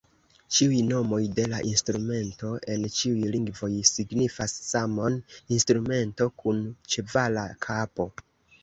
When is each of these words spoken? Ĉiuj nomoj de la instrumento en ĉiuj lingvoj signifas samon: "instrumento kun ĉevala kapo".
Ĉiuj 0.59 0.77
nomoj 0.85 1.19
de 1.39 1.45
la 1.51 1.59
instrumento 1.71 2.49
en 2.77 2.87
ĉiuj 3.01 3.29
lingvoj 3.35 3.71
signifas 3.91 4.57
samon: 4.73 5.23
"instrumento 5.59 6.33
kun 6.43 6.67
ĉevala 6.97 7.51
kapo". 7.71 8.13